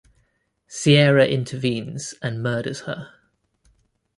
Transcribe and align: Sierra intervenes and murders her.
Sierra 0.65 1.27
intervenes 1.27 2.15
and 2.23 2.41
murders 2.41 2.79
her. 2.87 3.11